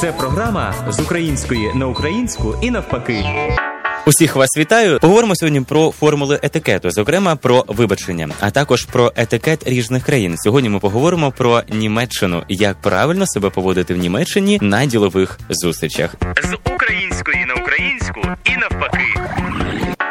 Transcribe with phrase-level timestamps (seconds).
[0.00, 3.24] Це програма з української на українську і навпаки.
[4.06, 4.98] Усіх вас вітаю.
[5.00, 10.36] Поговоримо сьогодні про формули етикету, зокрема про вибачення, а також про етикет різних країн.
[10.38, 16.14] Сьогодні ми поговоримо про Німеччину, як правильно себе поводити в Німеччині на ділових зустрічах.
[16.42, 18.20] З української на українську.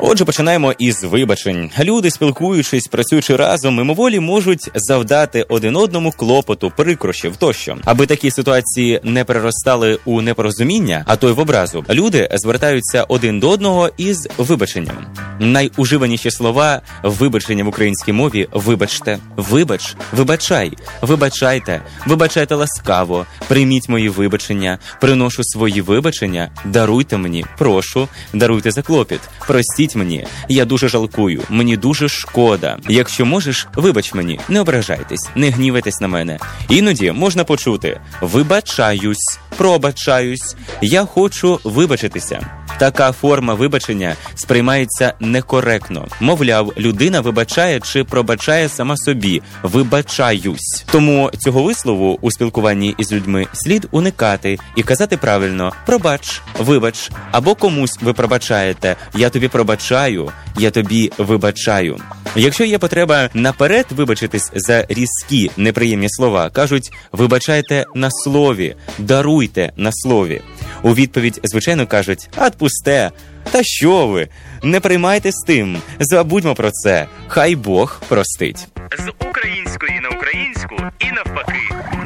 [0.00, 1.70] Отже, починаємо із вибачень.
[1.80, 9.00] Люди, спілкуючись, працюючи разом, мимоволі можуть завдати один одному клопоту, прикрощів тощо, аби такі ситуації
[9.04, 11.84] не переростали у непорозуміння, а то й в образу.
[11.90, 14.96] Люди звертаються один до одного із вибаченням.
[15.40, 20.72] Найуживаніші слова вибачення в українській мові вибачте, вибач, вибачай,
[21.02, 29.20] вибачайте, вибачайте ласкаво, прийміть мої вибачення, приношу свої вибачення, даруйте мені, прошу, даруйте за клопіт,
[29.46, 32.78] простіть мені, я дуже жалкую, мені дуже шкода.
[32.88, 36.38] Якщо можеш, вибач мені, не ображайтесь, не гнівайтесь на мене.
[36.68, 38.00] Іноді можна почути.
[38.20, 42.57] Вибачаюсь, пробачаюсь, я хочу вибачитися.
[42.78, 46.06] Така форма вибачення сприймається некоректно.
[46.20, 49.42] Мовляв, людина вибачає чи пробачає сама собі.
[49.62, 50.84] Вибачаюсь.
[50.90, 57.54] Тому цього вислову у спілкуванні із людьми слід уникати і казати правильно пробач, вибач або
[57.54, 58.96] комусь ви пробачаєте.
[59.14, 61.96] Я тобі пробачаю, я тобі вибачаю.
[62.36, 69.90] Якщо є потреба наперед вибачитись за різкі неприємні слова, кажуть вибачайте на слові, даруйте на
[69.92, 70.42] слові.
[70.82, 73.10] У відповідь, звичайно, кажуть «Отпусте».
[73.50, 74.28] Та що ви?
[74.62, 75.78] Не приймайте з тим.
[76.00, 77.06] Забудьмо про це.
[77.28, 78.68] Хай Бог простить.
[78.98, 81.97] З української на українську і навпаки.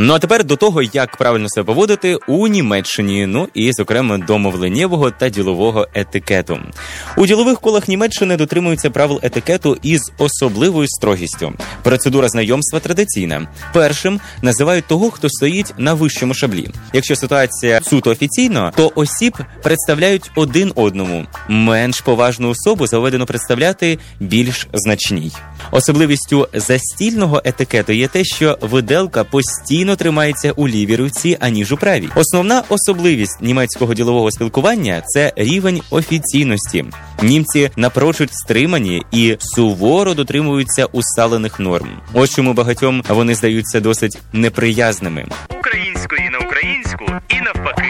[0.00, 4.38] Ну а тепер до того, як правильно себе поводити у Німеччині, ну і зокрема до
[4.38, 6.58] мовленнєвого та ділового етикету.
[7.16, 11.52] У ділових колах Німеччини дотримуються правил етикету із особливою строгістю.
[11.82, 13.48] Процедура знайомства традиційна.
[13.72, 16.68] Першим називають того, хто стоїть на вищому шаблі.
[16.92, 21.26] Якщо ситуація суто офіційно, то осіб представляють один одному.
[21.48, 25.32] Менш поважну особу заведено представляти більш значній.
[25.70, 32.08] Особливістю застільного етикету є те, що виделка постійно тримається у лівій руці, аніж у правій.
[32.14, 36.84] Основна особливість німецького ділового спілкування це рівень офіційності.
[37.22, 41.88] Німці напрочуд стримані і суворо дотримуються усталених норм.
[42.12, 45.26] Ось чому багатьом вони здаються досить неприязними.
[45.58, 47.87] Української на українську і навпаки.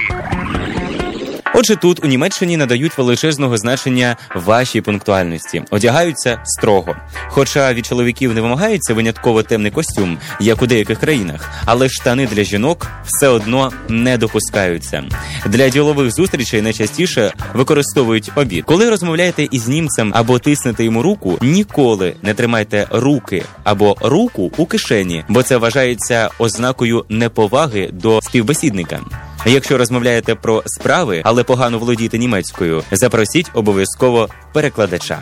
[1.61, 6.97] Отже, тут у Німеччині надають величезного значення вашій пунктуальності, одягаються строго.
[7.29, 12.45] Хоча від чоловіків не вимагається винятково темний костюм, як у деяких країнах, але штани для
[12.45, 15.05] жінок все одно не допускаються.
[15.47, 18.65] Для ділових зустрічей найчастіше використовують обід.
[18.65, 24.67] Коли розмовляєте із німцем або тиснете йому руку, ніколи не тримайте руки або руку у
[24.67, 29.01] кишені, бо це вважається ознакою неповаги до співбесідника.
[29.47, 35.19] Якщо розмовляєте про справи, але погано володієте німецькою, запросіть обов'язково перекладача.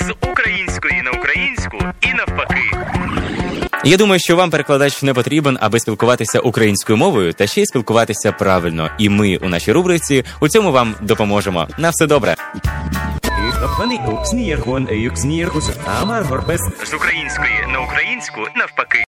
[0.00, 2.60] З української на українську і навпаки.
[3.84, 8.32] Я думаю, що вам перекладач не потрібен, аби спілкуватися українською мовою та ще й спілкуватися
[8.32, 8.90] правильно.
[8.98, 11.68] І ми у нашій рубриці у цьому вам допоможемо.
[11.78, 12.34] На все добре.
[16.84, 18.98] З української на українську навпаки.